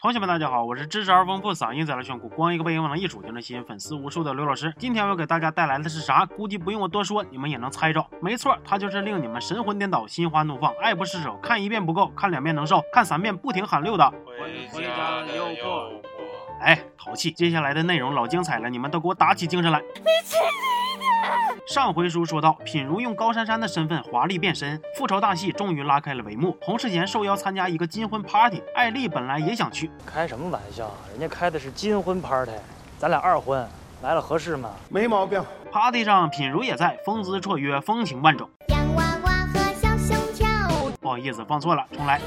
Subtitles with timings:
[0.00, 4.72] 同学们，大家好，我是知识而丰富、嗓音贼拉炫酷、光一个背影往那一杵就能吸引粉丝无数的刘老师。
[4.78, 6.24] 今天我要给大家带来的是啥？
[6.24, 8.06] 估计不用我多说，你们也能猜着。
[8.22, 14.08] 没错，它就是令你们神魂颠倒、心花怒放、爱不释手、看一遍不够、看两遍能受、看三遍不停喊六的。
[14.70, 15.90] 回家诱惑。
[16.60, 17.32] 哎，淘气！
[17.32, 19.80] 接下来的内容老精彩了，你们都给我打起精神来！
[19.80, 20.77] 你去你的！
[21.68, 26.56] 上回书说到，品如用高珊珊的身份华丽变身，复仇大戏终于拉开了帷幕。
[26.62, 30.90] 洪世贤受邀参加一个金婚 party，艾丽本来也想去，开什么玩笑？
[31.10, 32.52] 人家开的是金婚 party，
[32.98, 33.68] 咱俩二婚，
[34.02, 34.70] 来了合适吗？
[34.88, 35.44] 没毛病。
[35.70, 38.48] party 上品如也在，风姿绰约，风情万种。
[38.68, 40.48] 洋娃娃和小熊跳。
[41.02, 42.18] 不好意思，放错了，重来。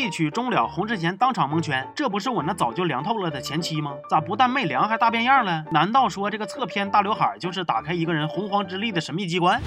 [0.00, 3.92] 一曲终了，洪世贤当场蒙圈，这不是我那早就凉透了的前妻吗？
[4.08, 5.62] 咋不但没凉，还大变样了？
[5.70, 9.60] 难道说这个侧偏大刘海就是打开一个人洪荒之力的神秘机关？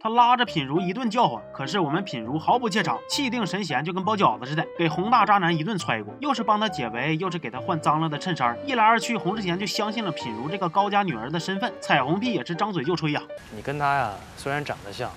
[0.00, 13.22] 他拉着品如一顿叫唤，可是我们品如毫不怯场，气定神闲，就跟包饺子似的，给洪大渣男一顿揣过，又是帮他解围，又是给他换脏了的衬衫，一来二去，洪世贤就相信了品如这个高家女儿的身份，彩虹屁也是张嘴就吹呀、
[13.54, 15.10] 你跟他呀，虽然长得像，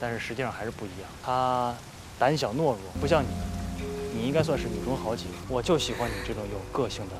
[0.00, 1.10] 但是实际上还是不一样。
[1.22, 1.74] 他
[2.18, 3.28] 胆小懦弱，不像你，
[4.12, 5.24] 你应该算是女中豪杰。
[5.48, 7.14] 我就喜欢你这种有个性的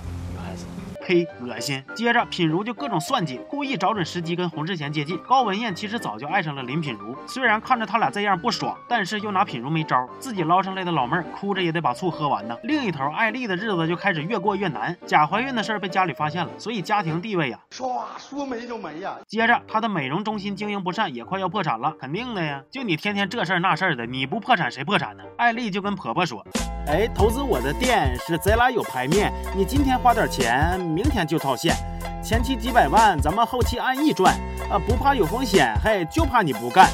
[1.08, 1.82] 呸，恶心！
[1.94, 5.16] 接着品如就各种算计，故意找准时机跟洪世贤接近。
[5.26, 12.54] 高文艳其实早就爱上了林品如，虽然看着他俩这样不爽，但是又拿品如没招，自己捞上来的老妹儿哭着也得把醋喝完呢。
[12.62, 19.16] 另一头，艾丽的日子就开始越过越难，假怀孕的事儿被家里发现了，所以家庭地位呀、唰，说没就没呀。
[19.26, 22.62] 接着，她的美容中心经营不善，也快要破产了，肯定的呀。
[22.70, 25.24] 就你天天这事儿那事儿的，你不破产谁破产呢？
[25.38, 26.46] 艾丽就跟婆婆说，
[26.88, 31.76] 哎，投资我的店是贼拉有排面，你今天花点钱，明天就套现，
[32.24, 34.34] 前期几百万，咱们后期按亿赚，
[34.70, 36.88] 啊，不怕有风险，嘿，就怕你不干。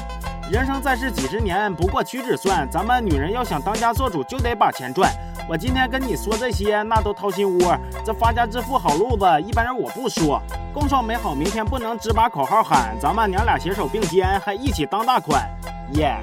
[0.51, 5.09] 人生在世几十年，不过屈指算，咱们女人要想当家做主，就得把钱赚。
[5.47, 7.77] 我今天跟你说这些，那都掏心窝。
[8.03, 10.41] 这发家致富好路子，一般人我不说。
[10.73, 15.49] 共创美好明天，不能只把口号喊，咱们娘俩携手并肩，还一起当大款，
[15.93, 16.17] 耶、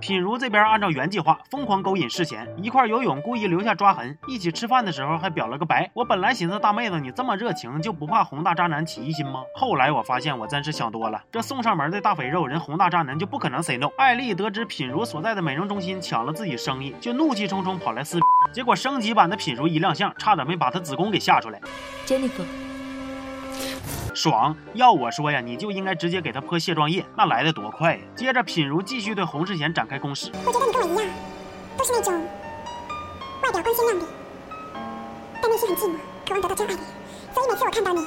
[0.00, 5.90] 品如这边按照原计划疯狂勾引世贤，一块游泳故意留下抓痕，一起吃饭的时候还表了个白。
[5.92, 9.42] 我本来寻思大妹子你这么热情，就不怕洪大渣男起疑心吗？
[9.54, 13.88] 后来我发现我真是想多了，这送上门的大肥肉，人洪大渣男就不可能 say no。
[13.98, 18.18] 艾丽得知品如所在的美容中心抢了自己生意，就怒气冲冲跑来撕，
[18.54, 21.60] 结果升级版的品如一亮相，差点没把她子宫给吓出来。
[22.06, 22.46] Jennifer，
[24.14, 24.56] 爽！
[24.74, 28.02] 要我说呀，你就应该直接给他泼卸妆液，那来的多快呀！
[28.16, 30.30] 接着品如继续对洪世贤展开攻势。
[30.44, 31.14] 我觉得你跟我一样，
[31.76, 32.14] 都是那种
[33.42, 34.04] 外表光鲜亮丽，
[35.40, 36.84] 但内心很寂寞，渴望得到真爱的人。
[37.32, 38.00] 所以每次我看到你，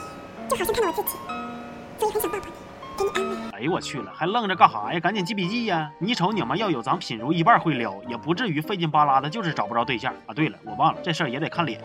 [0.49, 1.17] 就好像看到我自己，
[1.97, 2.51] 所以很想抱抱你，
[2.97, 3.37] 给你安慰。
[3.53, 4.99] 哎呦我去了，还愣着干啥呀？
[4.99, 5.89] 赶紧记笔记呀！
[5.99, 10.33] 你瞅你们要有咱品如一半会撩，也不至于费劲巴拉的，就是找不着对象啊。
[10.33, 11.81] 对了，我忘了这事儿也得看脸。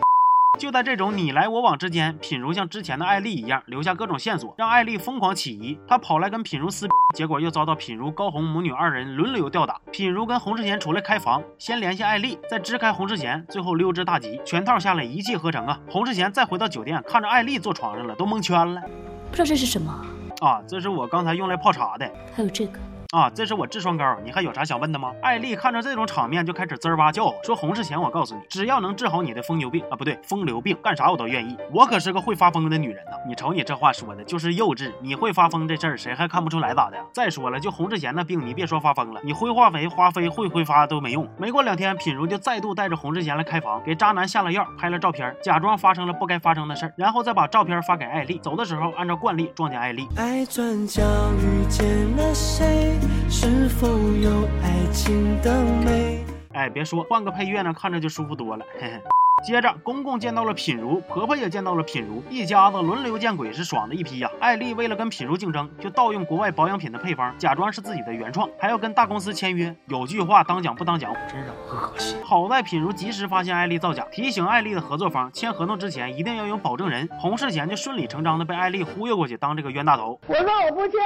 [0.57, 5.79] 就在这种你来我往之间，品如像之前的艾丽一样，留下各种线索，让艾丽疯狂起疑。
[5.87, 9.79] 她跑来跟品如撕，结果又遭到品如、高红母女二人轮流吊打。
[9.91, 15.79] 品如跟洪世贤出来开房，先联系艾丽，再支开洪世贤，最后溜之大吉，全套下来一气呵成啊！
[15.87, 18.81] 洪世贤再回到酒店，看着艾丽坐床上了，都蒙圈了
[19.29, 20.05] 不知道这是什么？
[20.41, 20.61] 啊！
[20.67, 22.11] 这是我刚才用来泡茶的。
[22.35, 22.79] 还有这个，
[23.11, 25.11] 啊，这是我痔疮膏，你还有啥想问的吗？
[25.23, 31.57] 艾丽看着这种场面就开始滋儿哇叫，说洪世贤，我告诉你，只要能治好你的疯牛病啊，不对，风流病，干啥我都愿意。
[31.73, 33.13] 我可是个会发疯的女人呐！
[33.27, 34.91] 你瞅你这话说的，就是幼稚。
[35.01, 36.97] 你会发疯这事儿，谁还看不出来咋的？
[37.11, 41.27] 再说了，就洪世贤那病，你别说发疯了，你灰化肥、花飞、会挥发都没用。
[41.35, 48.37] 没过两天，品如就再度带着洪世贤来开房，给渣男下了药，拍了照片，假装发生了不该发生的事儿，然后再把照片发给艾丽。
[48.37, 50.07] 走的时候，按照惯例撞见艾丽。
[50.15, 51.01] 爱转角
[51.39, 52.98] 遇见了谁？
[53.29, 56.23] 是否有爱情的美？
[56.53, 58.65] 哎，别说，换个配乐呢，看着就舒服多了。
[58.79, 59.01] 嘿嘿。
[59.45, 64.29] 接着，公公见到了品如，婆婆也见到了品如，一家子轮流见鬼，是爽的一批呀。
[64.41, 69.73] 艾丽为了跟品如竞争，就盗用国外保养品的配方，假装是自己的原创，还要跟大公司签约。
[69.87, 72.17] 有句话当讲不当讲，真让我恶心。
[72.21, 77.07] 好在品如及时发现艾丽造假，提醒艾丽的合作方签合同之前一定要有保证人。
[77.17, 80.19] 洪世贤就顺理成章的被艾丽忽悠过去当这个冤大头。
[80.27, 80.99] 我说我不签，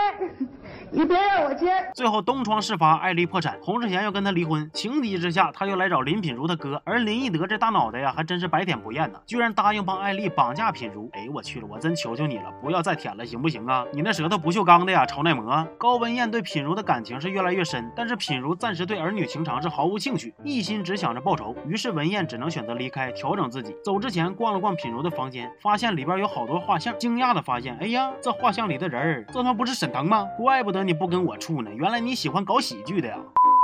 [0.95, 1.71] 你别让我接。
[1.95, 4.69] 最后东窗事发，艾丽破产，洪世贤要跟她离婚。
[4.75, 11.09] 情急之下，他又来找林品如他哥，而林义德这大脑袋呀，还真是白舔不厌呐，居然答应帮艾丽绑架品如。
[11.13, 13.83] 哎，我去了，我真求求你了，不要再舔了，行不行啊？
[13.91, 15.67] 你那舌头不锈钢的呀，超耐磨。
[15.79, 21.55] 高文艳对品如的感情是越来越深，但是品如暂时对儿女情长是毫无兴趣，一心只想着报仇。
[21.67, 23.75] 于是文艳只能选择离开，调整自己。
[23.83, 30.27] 走之前逛了逛品如的房间，发现里边有好多画像，惊讶的发现，哎呀，这画像里的人儿，这他妈不是沈腾吗？
[30.37, 33.17] 怪不得你不跟我处呢，原来你喜欢搞喜剧的呀。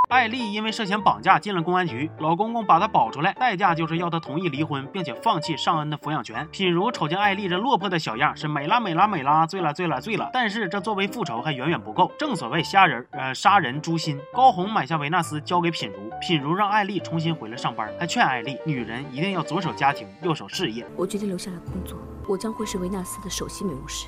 [0.10, 6.48] 艾丽因为涉嫌绑架进了公安局，老公公把她保出来，代价就是要她同意离婚，并且放弃尚恩的抚养权。
[6.48, 10.28] 品如瞅见艾丽这落魄的小样，是美啦美啦美啦，醉了醉了醉了。
[10.34, 14.20] 但是这作为复仇还远远不够，正所谓虾仁呃杀人诛心。
[14.34, 20.84] 高红买下维纳斯交给品如，品如让艾丽重新回来上班，还劝艾丽女人一定要左手家庭，右手事业。
[20.96, 24.08] 我决定留下来工作，我将会是维纳斯的首席美容师。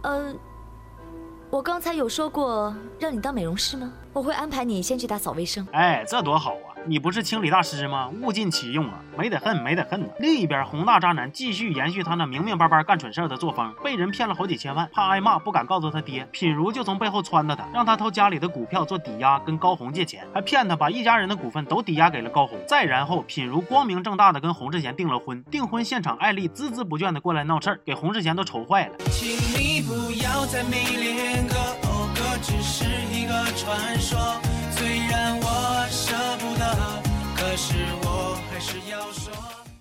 [0.00, 0.32] 呃，
[1.50, 3.90] 我刚才有说过让你当美容师吗？
[4.12, 5.66] 我会安排你先去打扫卫生。
[5.72, 6.76] 哎，这多好啊！
[6.88, 8.10] 你不是清理大师吗？
[8.22, 10.06] 物尽其用啊，没得恨，没得恨呐。
[10.20, 16.26] 另一边，宏大渣男继续延续他那明明白白干蠢事儿的作风，被人骗了好几千万，怕挨骂，不敢告诉他爹。
[16.32, 22.58] 品如就从背后撺掇他，让他偷家里的股票做抵押，跟高红借钱，还骗他把一家人的股份都抵押给了高红。
[22.66, 25.44] 再然后，品如光明正大的跟洪世贤订了婚。
[25.50, 28.94] 订婚现场，艾丽孜孜不倦的过来闹事儿，给洪世贤都愁坏了。
[29.10, 29.92] 请你不
[30.22, 34.18] 要再迷恋个讴歌，只是一个传说。
[34.70, 35.37] 虽然
[38.58, 39.17] 还是要。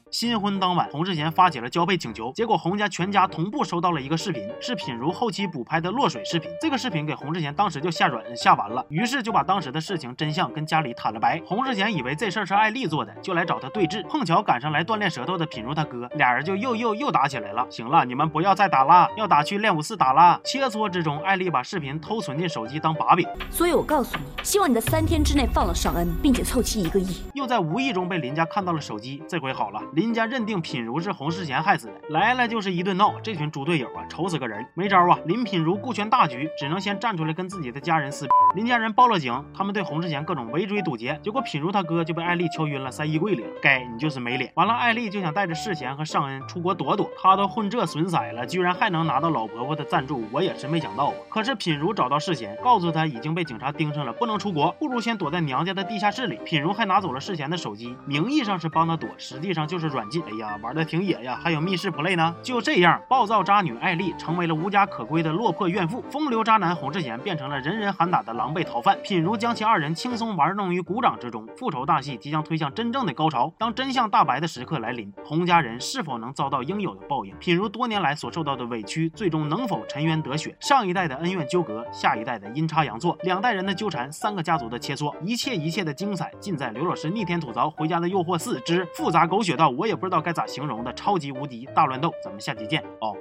[0.09, 6.49] 新婚当晚，洪世贤发起了交配请求，结果洪家全家同步收到了一个视频，是品如后期补拍的落水视频。
[6.61, 11.41] 这个视频给洪世贤当时就吓软吓完了，于是就把当时的事情真相跟家里坦了白。
[11.45, 17.65] 洪世贤以为这事儿是艾丽做的，就来找他对峙，碰巧赶上来锻炼舌头的品如他哥，俩人就又又又打起来了。
[17.69, 20.39] 行了，你们不要再打了，要打去练武室打了。
[20.45, 27.21] 切磋之中，艾丽把视频偷存进手机当把柄，所以我告诉你，希望你在三天之内放了尚恩，并且凑齐一个亿。
[27.33, 33.19] 又在无意中被林家看到了手机，这回好了，林家认定品如是洪世贤害死的，来了就是一顿闹。
[33.19, 35.17] 这群猪队友啊，愁死个人，没招啊！
[35.25, 38.27] 林品如顾全大局，只能先站出来跟自己的家人撕。
[38.55, 43.49] 林家人报了警，他们对洪世贤各种围追堵截，结果品如他哥就被艾丽敲晕了，塞衣柜里了。
[43.59, 44.51] 该你就是没脸。
[44.53, 51.13] 完了，艾丽就想带着世贤和尚恩出国躲躲，他都混这损色了，居然还能拿到老婆婆的赞助，我也是没想到啊。
[51.27, 56.37] 可是品如找到世贤，告诉他已经被警察盯上了，不能出国，不如先躲在娘家的地下室里。
[56.45, 60.21] 品如还拿走了世贤的手机，名义上是帮他躲，实际上就是软禁。
[60.29, 62.35] 哎呀，玩的挺野呀，还有密室 play 呢。
[62.43, 68.97] 就这样，暴躁渣女艾丽成为了无家可归的落魄怨妇，风流渣男洪世贤变成了人人喊打的狼狈逃犯。
[69.03, 73.53] 品如将其二人轻松玩弄于股掌之中，复仇大戏即将推向真正的高潮。
[73.57, 77.35] 当真相大白的时刻来临，洪家人是否能遭到应有的报应？
[77.39, 80.55] 品如多年来所受到的委屈，最终能否沉冤得雪？
[80.59, 92.11] 上一代的恩怨纠葛，下一代的阴差阳错，两代人的纠缠，三个家族的切磋，一切一切的精彩，尽在刘老师逆天吐槽回家的诱惑四之复杂狗血到我也不知道该咋形容的超级无敌大乱斗。
[92.23, 93.15] 咱们下期见哦。